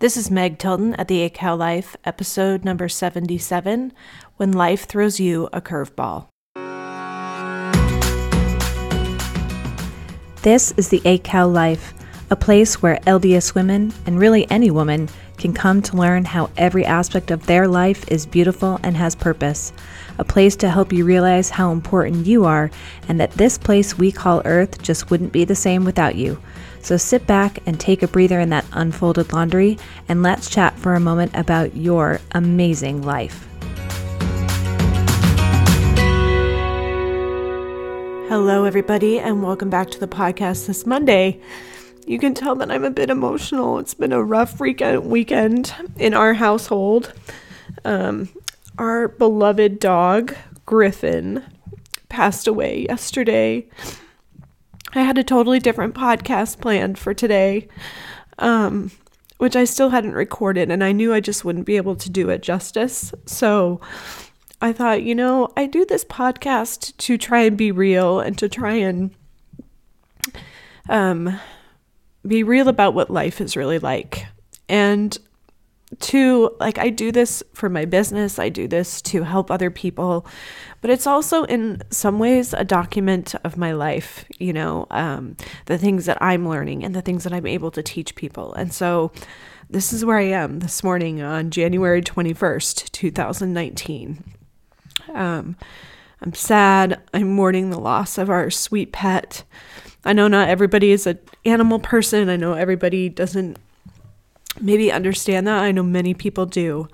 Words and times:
This 0.00 0.16
is 0.16 0.30
Meg 0.30 0.56
Tilton 0.56 0.94
at 0.94 1.08
the 1.08 1.28
ACAL 1.28 1.58
Life, 1.58 1.94
episode 2.06 2.64
number 2.64 2.88
77 2.88 3.92
When 4.38 4.50
Life 4.50 4.86
Throws 4.86 5.20
You 5.20 5.50
a 5.52 5.60
Curveball. 5.60 6.26
This 10.40 10.72
is 10.78 10.88
the 10.88 11.02
ACAL 11.04 11.52
Life, 11.52 11.92
a 12.30 12.36
place 12.36 12.80
where 12.80 12.96
LDS 13.06 13.54
women, 13.54 13.92
and 14.06 14.18
really 14.18 14.50
any 14.50 14.70
woman, 14.70 15.10
can 15.40 15.54
come 15.54 15.80
to 15.80 15.96
learn 15.96 16.26
how 16.26 16.50
every 16.58 16.84
aspect 16.84 17.30
of 17.30 17.46
their 17.46 17.66
life 17.66 18.06
is 18.12 18.26
beautiful 18.26 18.78
and 18.82 18.94
has 18.94 19.14
purpose. 19.14 19.72
A 20.18 20.24
place 20.24 20.54
to 20.56 20.68
help 20.68 20.92
you 20.92 21.06
realize 21.06 21.48
how 21.48 21.72
important 21.72 22.26
you 22.26 22.44
are, 22.44 22.70
and 23.08 23.18
that 23.18 23.32
this 23.32 23.56
place 23.56 23.96
we 23.96 24.12
call 24.12 24.42
Earth 24.44 24.82
just 24.82 25.10
wouldn't 25.10 25.32
be 25.32 25.46
the 25.46 25.54
same 25.54 25.86
without 25.86 26.14
you. 26.14 26.38
So 26.82 26.98
sit 26.98 27.26
back 27.26 27.58
and 27.66 27.80
take 27.80 28.02
a 28.02 28.08
breather 28.08 28.38
in 28.38 28.50
that 28.50 28.66
unfolded 28.72 29.32
laundry, 29.32 29.78
and 30.08 30.22
let's 30.22 30.50
chat 30.50 30.78
for 30.78 30.94
a 30.94 31.00
moment 31.00 31.34
about 31.34 31.74
your 31.74 32.20
amazing 32.32 33.02
life. 33.02 33.46
Hello, 38.28 38.64
everybody, 38.64 39.18
and 39.18 39.42
welcome 39.42 39.70
back 39.70 39.90
to 39.90 39.98
the 39.98 40.06
podcast 40.06 40.66
this 40.66 40.84
Monday. 40.84 41.40
You 42.06 42.18
can 42.18 42.34
tell 42.34 42.54
that 42.56 42.70
I'm 42.70 42.84
a 42.84 42.90
bit 42.90 43.10
emotional. 43.10 43.78
It's 43.78 43.94
been 43.94 44.12
a 44.12 44.22
rough 44.22 44.58
weekend, 44.58 45.06
weekend 45.06 45.74
in 45.96 46.14
our 46.14 46.34
household. 46.34 47.12
Um, 47.84 48.28
our 48.78 49.08
beloved 49.08 49.78
dog, 49.78 50.34
Griffen, 50.66 51.44
passed 52.08 52.46
away 52.46 52.86
yesterday. 52.88 53.68
I 54.94 55.02
had 55.02 55.18
a 55.18 55.24
totally 55.24 55.60
different 55.60 55.94
podcast 55.94 56.60
planned 56.60 56.98
for 56.98 57.14
today, 57.14 57.68
um, 58.38 58.90
which 59.38 59.54
I 59.54 59.64
still 59.64 59.90
hadn't 59.90 60.14
recorded, 60.14 60.70
and 60.70 60.82
I 60.82 60.92
knew 60.92 61.14
I 61.14 61.20
just 61.20 61.44
wouldn't 61.44 61.66
be 61.66 61.76
able 61.76 61.94
to 61.96 62.10
do 62.10 62.28
it 62.30 62.42
justice. 62.42 63.14
So 63.26 63.80
I 64.60 64.72
thought, 64.72 65.02
you 65.02 65.14
know, 65.14 65.52
I 65.56 65.66
do 65.66 65.84
this 65.84 66.04
podcast 66.04 66.96
to 66.96 67.16
try 67.16 67.42
and 67.42 67.56
be 67.56 67.70
real 67.70 68.18
and 68.20 68.36
to 68.38 68.48
try 68.48 68.74
and 68.74 69.14
um, 70.88 71.38
be 72.26 72.42
real 72.42 72.68
about 72.68 72.94
what 72.94 73.10
life 73.10 73.40
is 73.40 73.56
really 73.56 73.78
like. 73.78 74.26
And 74.68 75.16
to 75.98 76.54
like 76.60 76.78
I 76.78 76.88
do 76.90 77.10
this 77.10 77.42
for 77.52 77.68
my 77.68 77.84
business, 77.84 78.38
I 78.38 78.48
do 78.48 78.68
this 78.68 79.02
to 79.02 79.24
help 79.24 79.50
other 79.50 79.70
people, 79.70 80.24
but 80.80 80.90
it's 80.90 81.06
also 81.06 81.44
in 81.44 81.82
some 81.90 82.18
ways 82.18 82.54
a 82.54 82.64
document 82.64 83.34
of 83.42 83.56
my 83.56 83.72
life, 83.72 84.24
you 84.38 84.52
know, 84.52 84.86
um, 84.90 85.36
the 85.66 85.78
things 85.78 86.06
that 86.06 86.22
I'm 86.22 86.48
learning 86.48 86.84
and 86.84 86.94
the 86.94 87.02
things 87.02 87.24
that 87.24 87.32
I'm 87.32 87.46
able 87.46 87.72
to 87.72 87.82
teach 87.82 88.14
people. 88.14 88.54
And 88.54 88.72
so 88.72 89.10
this 89.68 89.92
is 89.92 90.04
where 90.04 90.18
I 90.18 90.24
am 90.24 90.60
this 90.60 90.84
morning 90.84 91.22
on 91.22 91.50
January 91.50 92.02
21st, 92.02 92.90
2019. 92.92 94.24
Um, 95.12 95.56
I'm 96.22 96.34
sad. 96.34 97.00
I'm 97.14 97.32
mourning 97.32 97.70
the 97.70 97.80
loss 97.80 98.18
of 98.18 98.30
our 98.30 98.50
sweet 98.50 98.92
pet. 98.92 99.44
I 100.04 100.12
know 100.12 100.28
not 100.28 100.48
everybody 100.48 100.92
is 100.92 101.06
an 101.06 101.18
animal 101.44 101.78
person. 101.78 102.28
I 102.28 102.36
know 102.36 102.54
everybody 102.54 103.08
doesn't 103.08 103.58
maybe 104.60 104.90
understand 104.90 105.46
that. 105.46 105.62
I 105.62 105.72
know 105.72 105.82
many 105.82 106.14
people 106.14 106.46
do. 106.46 106.88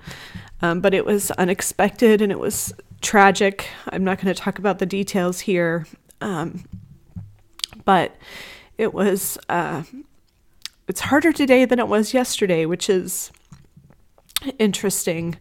Um, 0.61 0.81
but 0.81 0.93
it 0.93 1.05
was 1.05 1.31
unexpected 1.31 2.21
and 2.21 2.31
it 2.31 2.39
was 2.39 2.73
tragic. 3.01 3.67
I'm 3.89 4.03
not 4.03 4.19
going 4.19 4.33
to 4.33 4.39
talk 4.39 4.59
about 4.59 4.79
the 4.79 4.85
details 4.85 5.41
here. 5.41 5.85
Um, 6.19 6.65
but 7.85 8.15
it 8.77 8.93
was, 8.93 9.37
uh, 9.49 9.83
it's 10.87 11.01
harder 11.01 11.31
today 11.31 11.65
than 11.65 11.79
it 11.79 11.87
was 11.87 12.13
yesterday, 12.13 12.65
which 12.65 12.89
is 12.89 13.31
interesting. 14.59 15.37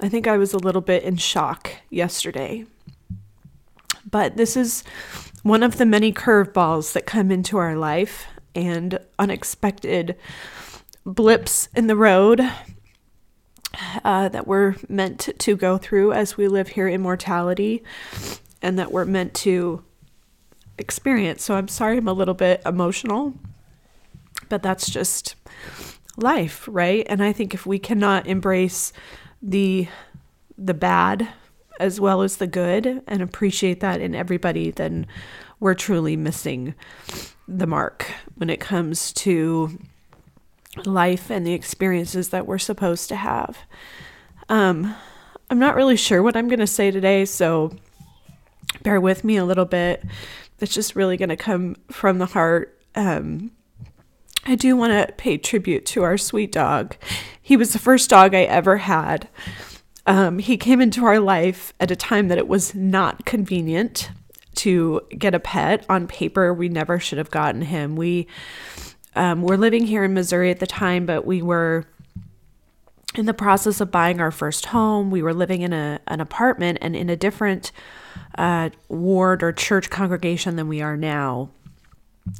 I 0.00 0.08
think 0.08 0.26
I 0.26 0.36
was 0.36 0.52
a 0.52 0.58
little 0.58 0.80
bit 0.80 1.02
in 1.02 1.16
shock 1.16 1.70
yesterday. 1.90 2.66
But 4.08 4.36
this 4.36 4.56
is 4.56 4.84
one 5.42 5.62
of 5.62 5.78
the 5.78 5.86
many 5.86 6.12
curveballs 6.12 6.92
that 6.92 7.06
come 7.06 7.30
into 7.30 7.56
our 7.56 7.76
life 7.76 8.26
and 8.54 8.98
unexpected 9.18 10.16
blips 11.04 11.68
in 11.74 11.86
the 11.86 11.96
road 11.96 12.40
uh, 14.04 14.28
that 14.28 14.46
we're 14.46 14.76
meant 14.88 15.30
to 15.38 15.56
go 15.56 15.78
through 15.78 16.12
as 16.12 16.36
we 16.36 16.48
live 16.48 16.68
here 16.68 16.88
in 16.88 17.00
mortality 17.00 17.82
and 18.60 18.78
that 18.78 18.92
we're 18.92 19.04
meant 19.04 19.34
to 19.34 19.82
experience. 20.78 21.44
So 21.44 21.54
I'm 21.54 21.68
sorry 21.68 21.98
I'm 21.98 22.08
a 22.08 22.12
little 22.12 22.34
bit 22.34 22.62
emotional, 22.66 23.34
but 24.48 24.62
that's 24.62 24.90
just 24.90 25.36
life, 26.16 26.68
right? 26.70 27.06
And 27.08 27.22
I 27.22 27.32
think 27.32 27.54
if 27.54 27.66
we 27.66 27.78
cannot 27.78 28.26
embrace 28.26 28.92
the 29.42 29.88
the 30.58 30.74
bad 30.74 31.26
as 31.80 31.98
well 31.98 32.22
as 32.22 32.36
the 32.36 32.46
good 32.46 33.02
and 33.06 33.22
appreciate 33.22 33.80
that 33.80 34.00
in 34.00 34.14
everybody, 34.14 34.70
then 34.70 35.06
we're 35.58 35.74
truly 35.74 36.14
missing 36.14 36.74
the 37.48 37.66
mark 37.66 38.12
when 38.36 38.50
it 38.50 38.60
comes 38.60 39.12
to 39.12 39.78
life 40.84 41.30
and 41.30 41.46
the 41.46 41.54
experiences 41.54 42.28
that 42.28 42.46
we're 42.46 42.58
supposed 42.58 43.08
to 43.08 43.16
have. 43.16 43.58
Um, 44.48 44.94
I'm 45.48 45.58
not 45.58 45.74
really 45.74 45.96
sure 45.96 46.22
what 46.22 46.36
I'm 46.36 46.48
going 46.48 46.60
to 46.60 46.66
say 46.66 46.90
today, 46.90 47.24
so 47.24 47.72
bear 48.82 49.00
with 49.00 49.24
me 49.24 49.36
a 49.36 49.44
little 49.44 49.64
bit. 49.64 50.04
It's 50.60 50.74
just 50.74 50.94
really 50.94 51.16
going 51.16 51.30
to 51.30 51.36
come 51.36 51.76
from 51.90 52.18
the 52.18 52.26
heart. 52.26 52.78
Um, 52.94 53.52
I 54.44 54.54
do 54.54 54.76
want 54.76 54.92
to 54.92 55.14
pay 55.14 55.38
tribute 55.38 55.86
to 55.86 56.02
our 56.02 56.18
sweet 56.18 56.52
dog. 56.52 56.96
He 57.40 57.56
was 57.56 57.72
the 57.72 57.78
first 57.78 58.10
dog 58.10 58.34
I 58.34 58.42
ever 58.42 58.78
had. 58.78 59.28
Um, 60.06 60.38
he 60.38 60.56
came 60.56 60.80
into 60.80 61.04
our 61.04 61.20
life 61.20 61.72
at 61.78 61.90
a 61.90 61.96
time 61.96 62.28
that 62.28 62.38
it 62.38 62.48
was 62.48 62.74
not 62.74 63.24
convenient 63.26 64.10
to 64.56 65.00
get 65.16 65.34
a 65.34 65.40
pet. 65.40 65.84
On 65.88 66.06
paper, 66.06 66.52
we 66.52 66.68
never 66.68 66.98
should 66.98 67.18
have 67.18 67.30
gotten 67.30 67.62
him. 67.62 67.96
We 67.96 68.26
um, 69.14 69.42
we're 69.42 69.56
living 69.56 69.86
here 69.86 70.04
in 70.04 70.14
Missouri 70.14 70.50
at 70.50 70.60
the 70.60 70.66
time, 70.66 71.04
but 71.04 71.26
we 71.26 71.42
were 71.42 71.84
in 73.16 73.26
the 73.26 73.34
process 73.34 73.80
of 73.80 73.90
buying 73.90 74.20
our 74.20 74.30
first 74.30 74.66
home. 74.66 75.10
We 75.10 75.22
were 75.22 75.34
living 75.34 75.62
in 75.62 75.72
a 75.72 76.00
an 76.06 76.20
apartment 76.20 76.78
and 76.80 76.94
in 76.94 77.10
a 77.10 77.16
different 77.16 77.72
uh, 78.38 78.70
ward 78.88 79.42
or 79.42 79.52
church 79.52 79.90
congregation 79.90 80.56
than 80.56 80.68
we 80.68 80.80
are 80.80 80.96
now. 80.96 81.50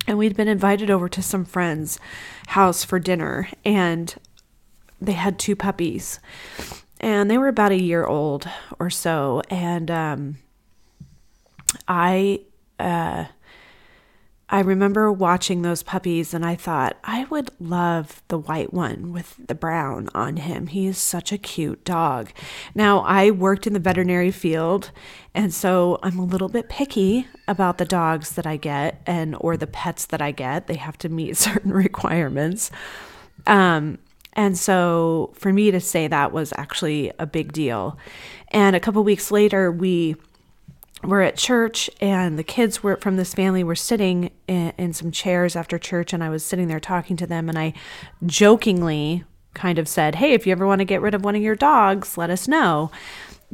And 0.07 0.19
we'd 0.19 0.37
been 0.37 0.49
invited 0.49 0.91
over 0.91 1.09
to 1.09 1.23
some 1.23 1.45
friends' 1.45 1.99
house 2.49 2.85
for 2.85 2.99
dinner, 2.99 3.49
and 3.65 4.15
they 5.01 5.13
had 5.13 5.39
two 5.39 5.57
puppies, 5.57 6.21
and 7.01 7.31
they 7.31 7.39
were 7.39 7.49
about 7.49 7.73
a 7.73 7.81
year 7.81 8.05
old 8.05 8.49
or 8.79 8.91
so. 8.91 9.43
And 9.51 9.91
um, 9.91 10.39
I 11.89 12.41
uh, 12.79 13.27
I 14.53 14.61
remember 14.61 15.13
watching 15.13 15.63
those 15.63 15.85
puppies 15.85 16.35
and 16.35 16.45
I 16.45 16.57
thought, 16.57 16.97
I 17.05 17.25
would 17.27 17.51
love 17.61 18.21
the 18.27 18.39
white 18.39 18.75
one 18.75 19.13
with 19.13 19.37
the 19.47 19.55
brown 19.55 20.09
on 20.13 20.39
him. 20.39 20.67
He 20.67 20.89
is 20.89 20.99
such 20.99 21.31
a 21.31 21.39
cute 21.39 21.85
dog. 21.85 22.33
Now, 22.75 22.99
I 23.01 23.31
worked 23.31 23.69
in 23.69 23.75
the 23.75 23.79
veterinary 23.79 24.33
field, 24.33 24.91
and 25.37 25.55
so 25.55 26.01
I'm 26.03 26.19
a 26.19 26.25
little 26.25 26.49
bit 26.49 26.69
picky 26.69 27.29
about 27.47 27.79
the 27.79 27.85
dogs 27.85 28.33
that 28.33 28.45
I 28.45 28.57
get 28.57 29.01
and 29.07 29.37
or 29.39 29.57
the 29.57 29.69
pets 29.69 30.05
that 30.07 30.21
I 30.21 30.33
get. 30.33 30.67
They 30.67 30.77
have 30.77 30.99
to 30.99 31.09
meet 31.09 31.37
certain 31.37 31.73
requirements. 31.73 32.73
Um, 33.47 33.99
and 34.35 34.57
so 34.57 35.33
for 35.35 35.53
me 35.53 35.71
to 35.71 35.81
say 35.81 36.07
that 36.07 36.33
was 36.33 36.53
actually 36.57 37.13
a 37.19 37.27
big 37.27 37.53
deal. 37.53 37.99
And 38.49 38.77
a 38.77 38.81
couple 38.81 39.03
weeks 39.05 39.31
later, 39.31 39.71
we 39.71 40.17
we're 41.03 41.23
at 41.23 41.37
church 41.37 41.89
and 42.01 42.39
the 42.39 42.45
kids 42.45 42.83
were 42.83 42.97
from 42.97 43.17
this 43.17 43.33
family 43.33 43.65
were 43.65 43.75
sitting 43.75 44.31
in, 44.47 44.73
in, 44.77 44.93
some 44.93 45.11
chairs 45.11 45.57
after 45.57 45.79
church 45.79 46.13
and 46.13 46.23
i 46.23 46.29
was 46.29 46.45
sitting 46.45 46.69
there 46.69 46.79
talking 46.79 47.17
to 47.17 47.27
them 47.27 47.49
and 47.49 47.59
i 47.59 47.73
jokingly 48.27 49.25
kind 49.55 49.79
of 49.79 49.89
said 49.89 50.17
hey 50.17 50.33
if 50.33 50.47
you 50.47 50.53
ever 50.53 50.67
want 50.67 50.81
to 50.81 50.85
get 50.85 51.01
rid 51.01 51.15
of 51.15 51.25
one 51.25 51.35
of 51.35 51.41
your 51.41 51.57
dogs 51.57 52.19
let 52.19 52.29
us 52.29 52.47
know 52.47 52.91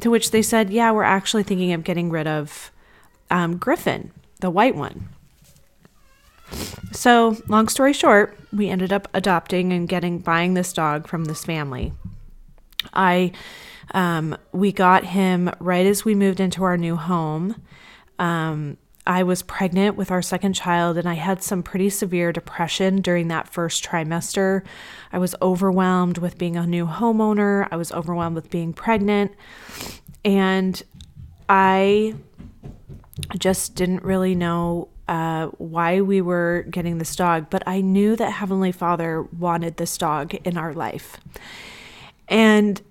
to 0.00 0.10
which 0.10 0.32
they 0.32 0.42
said 0.42 0.70
yeah 0.70 0.90
we're 0.90 1.04
actually 1.04 1.44
thinking 1.44 1.72
of 1.72 1.84
getting 1.84 2.10
rid 2.10 2.26
of 2.26 2.72
um, 3.30 3.58
griffen 3.60 4.10
the 4.40 4.50
white 4.50 4.74
one 4.74 5.08
so 6.92 7.36
long 7.48 7.68
story 7.68 7.92
short 7.92 8.38
we 8.52 8.68
ended 8.68 8.92
up 8.92 9.08
adopting 9.12 9.72
and 9.72 9.88
getting 9.88 10.18
buying 10.18 10.54
this 10.54 10.72
dog 10.72 11.06
from 11.06 11.24
this 11.24 11.44
family 11.44 11.92
i 12.92 13.32
um, 13.92 14.36
we 14.52 14.72
got 14.72 15.04
him 15.04 15.50
right 15.60 15.86
as 15.86 16.04
we 16.04 16.14
moved 16.14 16.40
into 16.40 16.64
our 16.64 16.76
new 16.76 16.96
home. 16.96 17.62
Um, 18.18 18.78
I 19.06 19.22
was 19.22 19.42
pregnant 19.42 19.96
with 19.96 20.10
our 20.10 20.22
second 20.22 20.54
child 20.54 20.98
and 20.98 21.08
I 21.08 21.14
had 21.14 21.42
some 21.42 21.62
pretty 21.62 21.90
severe 21.90 22.32
depression 22.32 23.00
during 23.00 23.28
that 23.28 23.48
first 23.48 23.84
trimester. 23.84 24.64
I 25.12 25.18
was 25.18 25.36
overwhelmed 25.40 26.18
with 26.18 26.38
being 26.38 26.56
a 26.56 26.66
new 26.66 26.86
homeowner, 26.86 27.68
I 27.70 27.76
was 27.76 27.92
overwhelmed 27.92 28.34
with 28.34 28.50
being 28.50 28.72
pregnant, 28.72 29.32
and 30.24 30.82
I 31.48 32.16
just 33.38 33.76
didn't 33.76 34.02
really 34.02 34.34
know 34.34 34.88
uh, 35.08 35.46
why 35.58 36.00
we 36.00 36.20
were 36.20 36.66
getting 36.70 36.98
this 36.98 37.14
dog, 37.14 37.46
but 37.50 37.62
I 37.66 37.80
knew 37.80 38.16
that 38.16 38.32
Heavenly 38.32 38.72
Father 38.72 39.22
wanted 39.22 39.76
this 39.76 39.96
dog 39.96 40.34
in 40.34 40.56
our 40.56 40.72
life. 40.72 41.18
And 42.28 42.82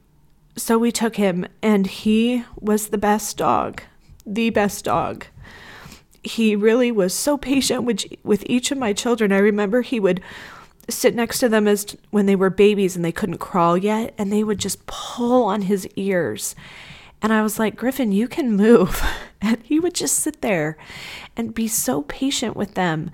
so 0.55 0.77
we 0.77 0.91
took 0.91 1.17
him, 1.17 1.45
and 1.61 1.85
he 1.87 2.45
was 2.59 2.87
the 2.87 2.97
best 2.97 3.37
dog, 3.37 3.81
the 4.25 4.49
best 4.49 4.85
dog. 4.85 5.25
He 6.23 6.55
really 6.55 6.91
was 6.91 7.13
so 7.13 7.37
patient 7.37 7.83
with, 7.83 8.05
with 8.23 8.43
each 8.47 8.71
of 8.71 8.77
my 8.77 8.93
children. 8.93 9.31
I 9.31 9.37
remember 9.37 9.81
he 9.81 9.99
would 9.99 10.21
sit 10.89 11.15
next 11.15 11.39
to 11.39 11.49
them 11.49 11.67
as 11.67 11.97
when 12.11 12.25
they 12.25 12.35
were 12.35 12.49
babies 12.49 12.95
and 12.95 13.03
they 13.03 13.11
couldn't 13.11 13.39
crawl 13.39 13.77
yet, 13.77 14.13
and 14.17 14.31
they 14.31 14.43
would 14.43 14.59
just 14.59 14.85
pull 14.85 15.43
on 15.43 15.63
his 15.63 15.85
ears. 15.95 16.55
And 17.21 17.33
I 17.33 17.43
was 17.43 17.59
like, 17.59 17.75
Griffen, 17.75 18.13
you 18.13 18.27
can 18.27 18.55
move. 18.55 19.03
And 19.41 19.61
he 19.63 19.79
would 19.79 19.93
just 19.93 20.19
sit 20.19 20.41
there 20.41 20.77
and 21.35 21.53
be 21.53 21.67
so 21.67 22.01
patient 22.03 22.55
with 22.55 22.73
them. 22.73 23.11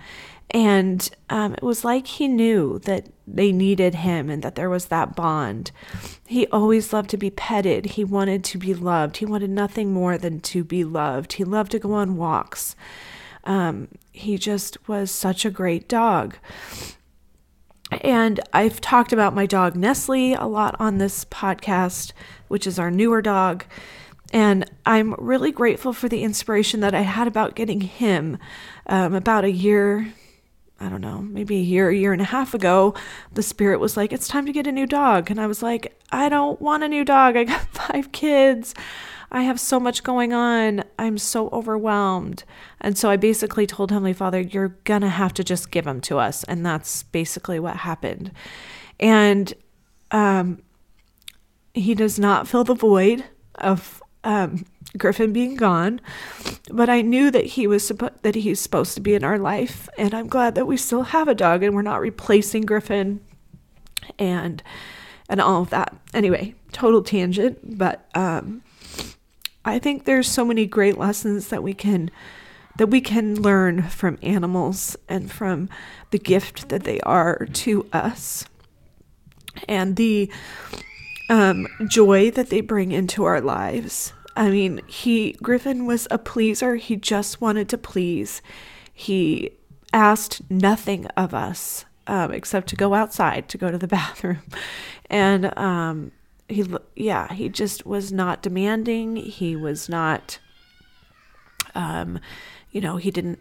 And 0.51 1.09
um, 1.29 1.53
it 1.53 1.63
was 1.63 1.83
like 1.83 2.07
he 2.07 2.27
knew 2.27 2.79
that 2.79 3.07
they 3.25 3.51
needed 3.51 3.95
him 3.95 4.29
and 4.29 4.43
that 4.43 4.55
there 4.55 4.69
was 4.69 4.87
that 4.87 5.15
bond. 5.15 5.71
He 6.27 6.47
always 6.47 6.91
loved 6.91 7.09
to 7.11 7.17
be 7.17 7.29
petted. 7.29 7.85
He 7.85 8.03
wanted 8.03 8.43
to 8.45 8.57
be 8.57 8.73
loved. 8.73 9.17
He 9.17 9.25
wanted 9.25 9.49
nothing 9.49 9.93
more 9.93 10.17
than 10.17 10.41
to 10.41 10.63
be 10.63 10.83
loved. 10.83 11.33
He 11.33 11.43
loved 11.43 11.71
to 11.71 11.79
go 11.79 11.93
on 11.93 12.17
walks. 12.17 12.75
Um, 13.45 13.87
he 14.11 14.37
just 14.37 14.87
was 14.87 15.09
such 15.09 15.45
a 15.45 15.51
great 15.51 15.87
dog. 15.87 16.35
And 18.01 18.39
I've 18.53 18.79
talked 18.79 19.13
about 19.13 19.35
my 19.35 19.45
dog 19.45 19.75
Nestle 19.75 20.33
a 20.33 20.45
lot 20.45 20.75
on 20.79 20.97
this 20.97 21.25
podcast, 21.25 22.11
which 22.49 22.67
is 22.67 22.79
our 22.79 22.91
newer 22.91 23.21
dog. 23.21 23.65
And 24.31 24.69
I'm 24.85 25.13
really 25.17 25.51
grateful 25.51 25.93
for 25.93 26.07
the 26.09 26.23
inspiration 26.23 26.79
that 26.79 26.95
I 26.95 27.01
had 27.01 27.27
about 27.27 27.55
getting 27.55 27.81
him 27.81 28.37
um, 28.87 29.13
about 29.13 29.43
a 29.43 29.51
year, 29.51 30.13
I 30.79 30.89
don't 30.89 31.01
know, 31.01 31.21
maybe 31.21 31.57
a 31.57 31.61
year, 31.61 31.89
a 31.89 31.95
year 31.95 32.13
and 32.13 32.21
a 32.21 32.25
half 32.25 32.53
ago. 32.53 32.95
The 33.33 33.43
spirit 33.43 33.79
was 33.79 33.97
like, 33.97 34.13
it's 34.13 34.29
time 34.29 34.45
to 34.45 34.53
get 34.53 34.67
a 34.67 34.71
new 34.71 34.87
dog. 34.87 35.29
And 35.29 35.39
I 35.39 35.47
was 35.47 35.61
like, 35.61 35.99
I 36.11 36.29
don't 36.29 36.61
want 36.61 36.83
a 36.83 36.87
new 36.87 37.03
dog. 37.03 37.35
I 37.35 37.43
got 37.43 37.61
five 37.73 38.13
kids. 38.13 38.73
I 39.33 39.43
have 39.43 39.59
so 39.59 39.79
much 39.79 40.03
going 40.03 40.33
on. 40.33 40.83
I'm 40.97 41.17
so 41.17 41.49
overwhelmed. 41.49 42.43
And 42.79 42.97
so 42.97 43.09
I 43.09 43.17
basically 43.17 43.67
told 43.67 43.91
Heavenly 43.91 44.13
Father, 44.13 44.41
You're 44.41 44.75
going 44.83 45.01
to 45.01 45.09
have 45.09 45.33
to 45.35 45.43
just 45.43 45.71
give 45.71 45.87
him 45.87 46.01
to 46.01 46.19
us. 46.19 46.43
And 46.45 46.65
that's 46.65 47.03
basically 47.03 47.59
what 47.59 47.77
happened. 47.77 48.31
And 48.99 49.53
um, 50.11 50.61
he 51.73 51.95
does 51.95 52.19
not 52.19 52.47
fill 52.47 52.63
the 52.63 52.75
void 52.75 53.23
of 53.55 54.00
um, 54.23 54.65
Griffen 54.97 55.33
being 55.33 55.55
gone, 55.55 56.01
but 56.69 56.89
I 56.89 57.01
knew 57.01 57.31
that 57.31 57.45
he 57.45 57.67
was 57.67 57.89
suppo- 57.89 58.13
that 58.21 58.35
he's 58.35 58.59
supposed 58.59 58.95
to 58.95 59.01
be 59.01 59.15
in 59.15 59.23
our 59.23 59.39
life, 59.39 59.89
and 59.97 60.13
I'm 60.13 60.27
glad 60.27 60.55
that 60.55 60.67
we 60.67 60.77
still 60.77 61.03
have 61.03 61.27
a 61.27 61.35
dog 61.35 61.63
and 61.63 61.75
we're 61.75 61.81
not 61.81 62.01
replacing 62.01 62.63
Griffen, 62.65 63.19
and 64.19 64.61
and 65.29 65.41
all 65.41 65.61
of 65.61 65.69
that. 65.69 65.95
Anyway, 66.13 66.55
total 66.71 67.01
tangent, 67.01 67.77
but 67.77 68.09
um, 68.13 68.63
I 69.63 69.79
think 69.79 70.05
there's 70.05 70.27
so 70.27 70.43
many 70.43 70.65
great 70.65 70.97
lessons 70.97 71.49
that 71.49 71.63
we 71.63 71.73
can 71.73 72.11
that 72.77 72.87
we 72.87 73.01
can 73.01 73.41
learn 73.41 73.83
from 73.83 74.17
animals 74.21 74.95
and 75.09 75.31
from 75.31 75.69
the 76.11 76.19
gift 76.19 76.69
that 76.69 76.83
they 76.83 76.99
are 77.01 77.47
to 77.53 77.85
us 77.93 78.45
and 79.67 79.95
the 79.97 80.31
um, 81.31 81.65
joy 81.87 82.29
that 82.31 82.49
they 82.49 82.59
bring 82.59 82.91
into 82.91 83.23
our 83.23 83.39
lives. 83.39 84.11
I 84.35 84.49
mean, 84.49 84.81
he 84.85 85.33
Griffen 85.41 85.87
was 85.87 86.07
a 86.11 86.17
pleaser. 86.17 86.75
He 86.75 86.97
just 86.97 87.39
wanted 87.39 87.69
to 87.69 87.77
please. 87.77 88.41
He 88.93 89.51
asked 89.93 90.41
nothing 90.51 91.07
of 91.17 91.33
us 91.33 91.85
um, 92.05 92.31
except 92.33 92.67
to 92.69 92.75
go 92.75 92.93
outside 92.93 93.47
to 93.49 93.57
go 93.57 93.71
to 93.71 93.77
the 93.77 93.87
bathroom, 93.99 94.43
and 95.09 95.57
um, 95.57 96.11
he 96.49 96.65
yeah 96.95 97.31
he 97.33 97.47
just 97.47 97.85
was 97.85 98.11
not 98.11 98.41
demanding 98.41 99.15
he 99.15 99.55
was 99.55 99.87
not 99.87 100.37
um 101.73 102.19
you 102.71 102.81
know 102.81 102.97
he 102.97 103.09
didn't 103.09 103.39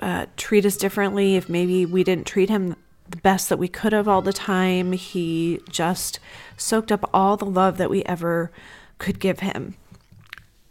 uh, 0.00 0.26
treat 0.36 0.66
us 0.66 0.76
differently 0.76 1.36
if 1.36 1.48
maybe 1.48 1.86
we 1.86 2.02
didn't 2.02 2.26
treat 2.26 2.50
him 2.50 2.74
the 3.08 3.18
best 3.18 3.48
that 3.48 3.58
we 3.58 3.68
could 3.68 3.92
have 3.92 4.08
all 4.08 4.22
the 4.22 4.32
time. 4.32 4.92
He 4.92 5.60
just 5.68 6.18
soaked 6.56 6.92
up 6.92 7.08
all 7.12 7.36
the 7.36 7.44
love 7.44 7.76
that 7.78 7.90
we 7.90 8.04
ever 8.04 8.50
could 8.98 9.18
give 9.18 9.40
him. 9.40 9.74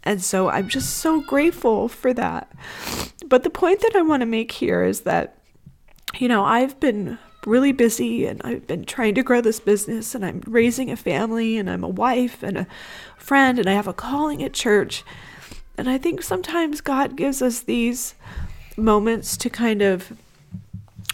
And 0.04 0.22
so 0.22 0.48
i'm 0.48 0.68
just 0.68 0.96
so 0.96 1.20
grateful 1.20 1.88
for 1.88 2.12
that. 2.14 2.50
But 3.26 3.44
the 3.44 3.50
point 3.50 3.80
that 3.80 3.94
i 3.94 4.02
want 4.02 4.20
to 4.20 4.26
make 4.26 4.52
here 4.52 4.82
is 4.82 5.02
that 5.02 5.38
you 6.18 6.28
know 6.28 6.44
i've 6.44 6.78
been 6.80 7.18
really 7.46 7.72
busy 7.72 8.26
and 8.26 8.40
I've 8.44 8.66
been 8.66 8.84
trying 8.84 9.14
to 9.16 9.22
grow 9.22 9.40
this 9.40 9.60
business 9.60 10.14
and 10.14 10.24
I'm 10.24 10.42
raising 10.46 10.90
a 10.90 10.96
family 10.96 11.58
and 11.58 11.68
I'm 11.68 11.84
a 11.84 11.88
wife 11.88 12.42
and 12.42 12.56
a 12.56 12.66
friend 13.16 13.58
and 13.58 13.68
I 13.68 13.72
have 13.72 13.88
a 13.88 13.92
calling 13.92 14.42
at 14.42 14.52
church. 14.52 15.04
And 15.76 15.88
I 15.88 15.98
think 15.98 16.22
sometimes 16.22 16.80
God 16.80 17.16
gives 17.16 17.42
us 17.42 17.60
these 17.60 18.14
moments 18.76 19.36
to 19.38 19.50
kind 19.50 19.82
of 19.82 20.12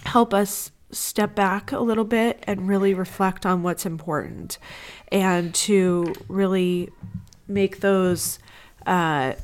help 0.05 0.35
us 0.35 0.71
step 0.91 1.35
back 1.35 1.73
a 1.73 1.81
little 1.81 2.05
bit 2.05 2.43
and 2.47 2.69
really 2.69 2.95
reflect 2.95 3.45
on 3.45 3.63
what's 3.63 3.85
important 3.85 4.59
and 5.13 5.55
to 5.55 6.15
really 6.29 6.91
make 7.47 7.81
those 7.81 8.39
uh, 8.87 9.35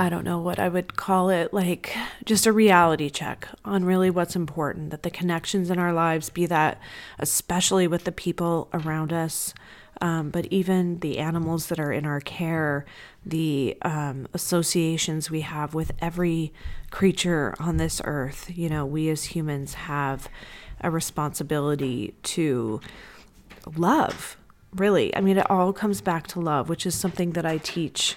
I 0.00 0.08
don't 0.08 0.22
know 0.22 0.38
what 0.38 0.60
I 0.60 0.68
would 0.68 0.96
call 0.96 1.28
it, 1.28 1.52
like 1.52 1.96
just 2.24 2.46
a 2.46 2.52
reality 2.52 3.10
check 3.10 3.48
on 3.64 3.84
really 3.84 4.10
what's 4.10 4.36
important, 4.36 4.90
that 4.90 5.02
the 5.02 5.10
connections 5.10 5.70
in 5.70 5.80
our 5.80 5.92
lives 5.92 6.30
be 6.30 6.46
that, 6.46 6.80
especially 7.18 7.88
with 7.88 8.04
the 8.04 8.12
people 8.12 8.68
around 8.72 9.12
us, 9.12 9.52
um, 10.00 10.30
but 10.30 10.46
even 10.46 11.00
the 11.00 11.18
animals 11.18 11.66
that 11.66 11.78
are 11.78 11.92
in 11.92 12.06
our 12.06 12.20
care, 12.20 12.84
the 13.24 13.76
um, 13.82 14.28
associations 14.32 15.30
we 15.30 15.42
have 15.42 15.74
with 15.74 15.92
every 16.00 16.52
creature 16.90 17.54
on 17.58 17.76
this 17.76 18.00
earth. 18.04 18.50
You 18.54 18.68
know, 18.68 18.86
we 18.86 19.08
as 19.08 19.24
humans 19.24 19.74
have 19.74 20.28
a 20.80 20.90
responsibility 20.90 22.14
to 22.22 22.80
love, 23.76 24.36
really. 24.74 25.14
I 25.16 25.20
mean, 25.20 25.38
it 25.38 25.50
all 25.50 25.72
comes 25.72 26.00
back 26.00 26.26
to 26.28 26.40
love, 26.40 26.68
which 26.68 26.86
is 26.86 26.94
something 26.94 27.32
that 27.32 27.44
I 27.44 27.58
teach. 27.58 28.16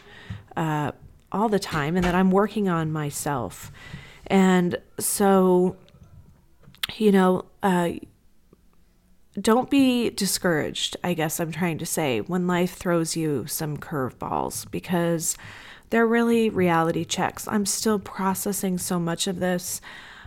Uh, 0.55 0.91
all 1.31 1.49
the 1.49 1.59
time 1.59 1.95
and 1.95 2.03
that 2.05 2.15
I'm 2.15 2.31
working 2.31 2.67
on 2.67 2.91
myself. 2.91 3.71
And 4.27 4.77
so, 4.99 5.75
you 6.97 7.11
know, 7.11 7.45
uh, 7.63 7.91
don't 9.39 9.69
be 9.69 10.09
discouraged, 10.09 10.97
I 11.03 11.13
guess 11.13 11.39
I'm 11.39 11.51
trying 11.51 11.77
to 11.77 11.85
say, 11.85 12.19
when 12.19 12.47
life 12.47 12.75
throws 12.75 13.15
you 13.15 13.45
some 13.47 13.77
curveballs 13.77 14.69
because 14.69 15.37
they're 15.89 16.07
really 16.07 16.49
reality 16.49 17.05
checks. 17.05 17.47
I'm 17.47 17.65
still 17.65 17.99
processing 17.99 18.77
so 18.77 18.99
much 18.99 19.27
of 19.27 19.39
this. 19.39 19.81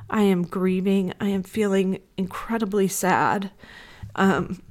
I 0.08 0.22
am 0.22 0.42
grieving. 0.42 1.12
I 1.20 1.28
am 1.28 1.42
feeling 1.42 2.00
incredibly 2.16 2.88
sad. 2.88 3.50
Um, 4.14 4.62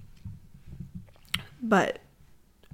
but 1.62 2.00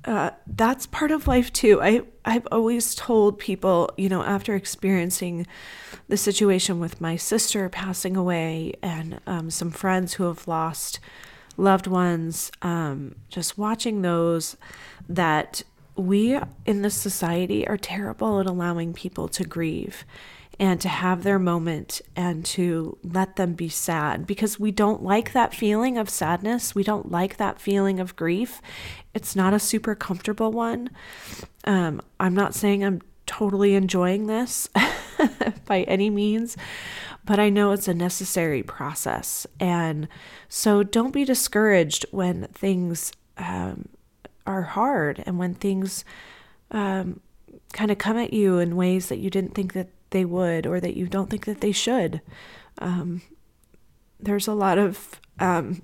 uh, 0.06 0.32
that's 0.48 0.86
part 0.88 1.12
of 1.12 1.28
life 1.28 1.52
too. 1.52 1.82
I 1.82 2.04
I've 2.24 2.48
always 2.52 2.96
told 2.96 3.40
people, 3.40 3.90
you 3.98 4.08
know, 4.08 4.24
after 4.24 4.56
experiencing 4.56 5.46
the 6.08 6.18
situation 6.18 6.80
with 6.80 7.02
my 7.02 7.16
sister 7.16 7.70
passing 7.70 8.16
away 8.16 8.74
and 8.82 9.20
um, 9.28 9.50
some 9.50 9.72
friends 9.72 10.14
who 10.14 10.26
have 10.26 10.48
lost 10.48 11.00
loved 11.60 11.88
ones, 11.88 12.52
um, 12.62 13.16
just 13.30 13.58
watching 13.58 14.02
those, 14.02 14.58
that 15.08 15.64
we 15.96 16.40
in 16.66 16.82
this 16.82 16.96
society 16.96 17.68
are 17.68 17.78
terrible 17.78 18.40
at 18.40 18.46
allowing 18.46 18.94
people 18.94 19.28
to 19.28 19.44
grieve 19.44 20.06
and 20.60 20.82
to 20.82 20.90
have 20.90 21.24
their 21.24 21.40
moment 21.40 22.02
and 22.16 22.44
to 22.44 22.98
let 23.02 23.38
them 23.38 23.54
be 23.54 23.70
sad 23.70 24.28
because 24.28 24.60
we 24.60 24.72
don't 24.72 25.02
like 25.02 25.32
that 25.32 25.54
feeling 25.54 25.98
of 25.98 26.10
sadness. 26.10 26.76
We 26.76 26.84
don't 26.84 27.10
like 27.10 27.38
that 27.38 27.62
feeling 27.62 28.00
of 28.00 28.16
grief. 28.16 28.62
It's 29.14 29.36
not 29.36 29.54
a 29.54 29.60
super 29.60 29.96
comfortable 29.96 30.52
one. 30.52 30.90
Um, 31.64 32.02
I'm 32.20 32.36
not 32.36 32.54
saying 32.54 32.84
I'm 32.84 33.02
totally 33.26 33.76
enjoying 33.76 34.28
this 34.28 34.68
by 35.66 35.84
any 35.84 36.10
means, 36.10 36.58
but 37.30 37.40
I 37.40 37.52
know 37.52 37.74
it's 37.74 37.88
a 37.88 37.94
necessary 37.94 38.64
process. 38.64 39.46
And 39.60 40.08
so 40.48 40.82
don't 40.82 41.14
be 41.14 41.26
discouraged 41.26 42.08
when 42.10 42.48
things 42.48 43.12
um, 43.38 43.88
are 44.48 44.64
hard 44.64 45.22
and 45.28 45.38
when 45.38 45.54
things 45.54 46.04
um, 46.72 47.20
kind 47.72 47.92
of 47.92 48.00
come 48.00 48.18
at 48.18 48.34
you 48.34 48.58
in 48.58 48.76
ways 48.76 49.10
that 49.10 49.20
you 49.20 49.30
didn't 49.30 49.54
think 49.54 49.74
that 49.74 49.90
they 50.10 50.26
would 50.26 50.66
or 50.66 50.80
that 50.80 50.98
you 50.98 51.06
don't 51.06 51.30
think 51.30 51.46
that 51.46 51.62
they 51.62 51.72
should. 51.72 52.20
Um, 52.80 53.22
there's 54.20 54.48
a 54.48 54.54
lot 54.56 54.80
of 54.80 55.22
um, 55.38 55.84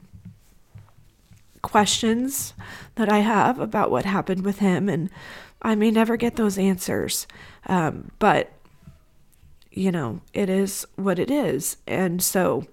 questions 1.62 2.56
that 2.96 3.08
I 3.08 3.20
have 3.20 3.60
about 3.60 3.92
what 3.92 4.06
happened 4.06 4.44
with 4.44 4.58
him, 4.58 4.90
and 4.90 5.12
I 5.62 5.76
may 5.76 5.92
never 5.92 6.18
get 6.18 6.38
those 6.38 6.58
answers, 6.58 7.28
um, 7.68 8.10
but 8.18 8.52
you 9.76 9.92
know, 9.92 10.22
it 10.34 10.50
is 10.50 10.88
what 10.96 11.20
it 11.20 11.30
is. 11.30 11.78
And 11.86 12.24
so, 12.24 12.66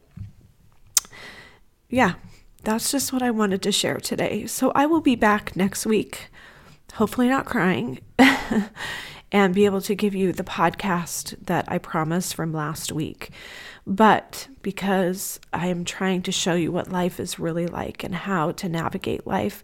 yeah, 1.91 2.15
that's 2.63 2.93
just 2.93 3.13
what 3.13 3.23
I 3.23 3.31
wanted 3.31 3.61
to 3.63 3.73
share 3.73 3.99
today. 3.99 4.47
So 4.47 4.71
I 4.75 4.87
will 4.87 5.01
be 5.01 5.17
back 5.17 5.57
next 5.57 5.85
week, 5.85 6.29
hopefully 6.95 7.29
not 7.29 7.45
crying, 7.45 7.99
and 9.33 9.55
be 9.55 9.65
able 9.65 9.81
to 9.83 9.97
give 9.97 10.15
you 10.15 10.33
the 10.33 10.45
podcast 10.45 11.35
that 11.47 11.65
I 11.67 11.79
promised 11.79 12.37
from 12.37 12.53
last 12.53 12.93
week. 12.93 13.31
But 13.85 14.47
because 14.63 15.41
I 15.53 15.67
am 15.67 15.85
trying 15.85 16.23
to 16.23 16.33
show 16.33 16.55
you 16.55 16.71
what 16.71 16.93
life 16.93 17.19
is 17.19 17.41
really 17.41 17.67
like 17.67 18.05
and 18.05 18.15
how 18.15 18.53
to 18.53 18.69
navigate 18.69 19.27
life, 19.27 19.63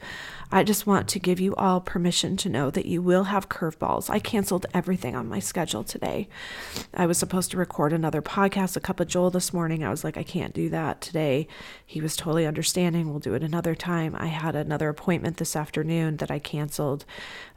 I 0.51 0.65
just 0.65 0.89
want 0.89 1.07
to 1.09 1.21
give 1.21 1.39
you 1.39 1.55
all 1.55 1.81
permission 1.81 2.37
to 2.39 2.49
know 2.49 2.69
that 2.71 2.87
you 2.87 3.01
will 3.01 3.25
have 3.25 3.49
curveballs. 3.49 4.11
I 4.11 4.19
canceled 4.19 4.67
everything 4.75 5.15
on 5.15 5.29
my 5.29 5.39
schedule 5.39 5.85
today. 5.85 6.29
I 6.93 7.07
was 7.07 7.17
supposed 7.17 7.53
to 7.53 7.59
record 7.59 7.93
another 7.93 8.21
podcast, 8.21 8.77
a 8.77 8.81
cup 8.81 8.99
of 8.99 9.07
Joel 9.07 9.31
this 9.31 9.53
morning. 9.53 9.85
I 9.85 9.91
was 9.91 10.03
like, 10.03 10.17
I 10.17 10.25
can't 10.25 10.55
do 10.55 10.69
that 10.71 11.01
today. 11.01 11.47
He 11.87 12.01
was 12.01 12.17
totally 12.17 12.47
understanding. 12.47 13.11
We'll 13.11 13.21
do 13.21 13.35
it 13.35 13.45
another 13.45 13.77
time. 13.77 14.17
I 14.19 14.27
had 14.27 14.57
another 14.57 14.89
appointment 14.89 15.37
this 15.37 15.55
afternoon 15.55 16.17
that 16.17 16.31
I 16.31 16.41
canceled. 16.41 17.05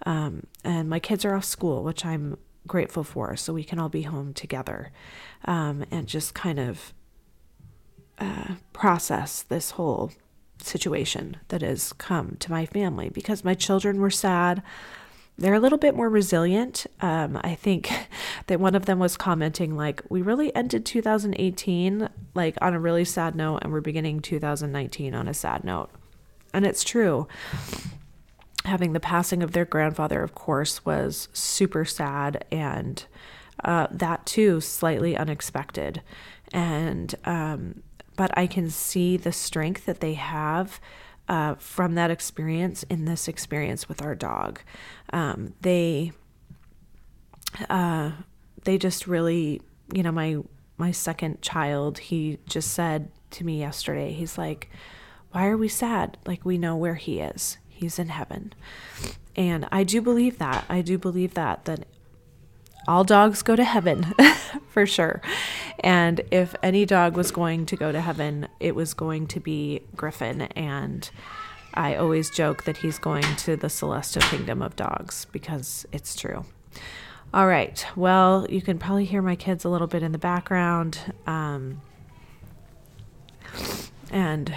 Um, 0.06 0.46
and 0.64 0.88
my 0.90 1.00
kids 1.00 1.26
are 1.26 1.34
off 1.34 1.46
school, 1.46 1.84
which 1.84 2.06
I'm 2.06 2.38
grateful 2.68 3.04
for, 3.04 3.36
so 3.36 3.54
we 3.54 3.64
can 3.64 3.80
all 3.80 3.90
be 3.90 4.04
home 4.04 4.34
together 4.34 4.92
um, 5.46 5.86
and 5.92 6.08
just 6.08 6.34
kind 6.34 6.60
of 6.60 6.94
uh, 8.20 8.56
process 8.74 9.42
this 9.44 9.72
whole 9.72 10.12
situation 10.62 11.38
that 11.48 11.62
has 11.62 11.94
come 11.94 12.38
to 12.40 12.52
my 12.52 12.66
family 12.66 13.10
because 13.10 13.44
my 13.44 13.54
children 13.54 14.00
were 14.00 14.12
sad. 14.12 14.62
They're 15.38 15.56
a 15.56 15.60
little 15.60 15.80
bit 15.80 15.96
more 15.96 16.10
resilient. 16.10 16.86
Um, 17.02 17.40
I 17.44 17.56
think 17.56 17.92
that 18.48 18.60
one 18.60 18.76
of 18.76 18.86
them 18.86 19.00
was 19.00 19.18
commenting, 19.18 19.76
like, 19.76 20.04
we 20.10 20.22
really 20.22 20.56
ended 20.56 20.86
2018 20.86 22.10
like 22.36 22.58
on 22.62 22.74
a 22.74 22.80
really 22.80 23.06
sad 23.06 23.36
note, 23.36 23.60
and 23.64 23.72
we're 23.72 23.82
beginning 23.82 24.20
2019 24.20 25.16
on 25.16 25.28
a 25.28 25.34
sad 25.34 25.64
note. 25.64 25.90
And 26.54 26.66
it's 26.66 26.84
true. 26.84 27.28
Having 28.72 28.94
the 28.94 29.02
passing 29.02 29.44
of 29.44 29.52
their 29.52 29.66
grandfather, 29.66 30.24
of 30.24 30.34
course, 30.34 30.86
was 30.86 31.28
super 31.34 31.84
sad, 31.84 32.46
and 32.50 33.04
uh, 33.66 33.88
that 33.92 34.26
too 34.26 34.62
slightly 34.62 35.18
unexpected. 35.18 36.02
And 36.54 37.14
um, 37.26 37.84
but 38.16 38.32
I 38.38 38.48
can 38.48 38.70
see 38.70 39.18
the 39.18 39.34
strength 39.34 39.86
that 39.88 40.00
they 40.00 40.14
have 40.14 40.80
uh, 41.28 41.56
from 41.56 41.96
that 41.96 42.12
experience 42.12 42.84
in 42.84 43.04
this 43.04 43.28
experience 43.28 43.90
with 43.90 44.02
our 44.02 44.16
dog. 44.16 44.62
Um, 45.12 45.54
they, 45.60 46.14
uh, 47.70 48.12
they 48.64 48.78
just 48.78 49.06
really, 49.06 49.62
you 49.94 50.02
know, 50.02 50.14
my 50.14 50.38
my 50.78 50.92
second 50.92 51.42
child, 51.42 52.00
he 52.00 52.38
just 52.46 52.72
said 52.72 53.12
to 53.32 53.44
me 53.44 53.60
yesterday, 53.60 54.14
he's 54.14 54.38
like, 54.38 54.70
"Why 55.34 55.48
are 55.48 55.58
we 55.58 55.68
sad? 55.68 56.18
Like 56.26 56.46
we 56.46 56.58
know 56.58 56.78
where 56.78 56.96
he 56.96 57.20
is. 57.20 57.58
He's 57.82 58.00
in 58.00 58.08
heaven." 58.08 58.54
And 59.36 59.68
I 59.72 59.84
do 59.84 60.02
believe 60.02 60.38
that. 60.38 60.66
I 60.70 60.82
do 60.82 60.98
believe 60.98 61.34
that 61.34 61.66
that 61.66 61.86
all 62.88 63.04
dogs 63.04 63.42
go 63.42 63.56
to 63.56 63.64
heaven 63.64 64.14
for 64.70 64.86
sure. 64.86 65.22
And 65.80 66.22
if 66.32 66.56
any 66.64 66.86
dog 66.86 67.16
was 67.16 67.32
going 67.32 67.66
to 67.68 67.76
go 67.76 67.92
to 67.92 68.02
heaven, 68.02 68.48
it 68.60 68.76
was 68.76 68.94
going 68.94 69.28
to 69.28 69.40
be 69.40 69.82
Griffen. 69.96 70.50
And 70.56 71.10
I 71.74 71.96
always 71.96 72.30
joke 72.30 72.64
that 72.64 72.78
he's 72.78 73.00
going 73.00 73.24
to 73.38 73.56
the 73.56 73.70
celestial 73.70 74.24
kingdom 74.24 74.62
of 74.62 74.76
dogs 74.76 75.26
because 75.32 75.86
it's 75.92 76.16
true. 76.16 76.46
All 77.34 77.48
right. 77.48 77.86
Well, 77.96 78.46
you 78.50 78.62
can 78.62 78.78
probably 78.78 79.06
hear 79.06 79.22
my 79.22 79.36
kids 79.36 79.64
a 79.64 79.70
little 79.70 79.88
bit 79.88 80.04
in 80.04 80.12
the 80.12 80.18
background. 80.18 81.00
Um, 81.26 81.82
and 84.12 84.54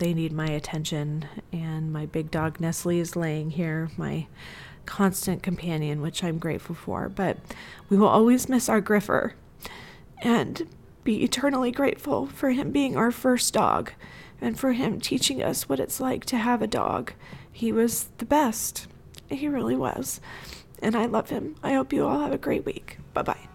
they 0.00 0.12
need 0.12 0.32
my 0.32 0.48
attention. 0.48 1.26
And 1.52 1.92
my 1.92 2.06
big 2.06 2.30
dog 2.30 2.58
Nestle 2.58 2.98
is 2.98 3.14
laying 3.14 3.50
here, 3.50 3.90
my 3.96 4.26
constant 4.86 5.42
companion, 5.42 6.02
which 6.02 6.24
I'm 6.24 6.38
grateful 6.38 6.74
for. 6.74 7.08
But 7.08 7.38
we 7.88 7.96
will 7.96 8.08
always 8.08 8.48
miss 8.48 8.68
our 8.68 8.82
Griffer 8.82 9.34
and 10.18 10.66
be 11.04 11.22
eternally 11.22 11.70
grateful 11.70 12.26
for 12.26 12.50
him 12.50 12.72
being 12.72 12.96
our 12.96 13.10
first 13.10 13.54
dog 13.54 13.92
and 14.40 14.58
for 14.58 14.72
him 14.72 15.00
teaching 15.00 15.42
us 15.42 15.68
what 15.68 15.80
it's 15.80 16.00
like 16.00 16.24
to 16.26 16.36
have 16.36 16.62
a 16.62 16.66
dog. 16.66 17.12
He 17.52 17.72
was 17.72 18.08
the 18.18 18.24
best. 18.24 18.86
He 19.28 19.48
really 19.48 19.76
was. 19.76 20.20
And 20.82 20.96
I 20.96 21.06
love 21.06 21.30
him. 21.30 21.56
I 21.62 21.74
hope 21.74 21.92
you 21.92 22.06
all 22.06 22.20
have 22.20 22.32
a 22.32 22.38
great 22.38 22.64
week. 22.64 22.98
Bye 23.12 23.22
bye. 23.22 23.49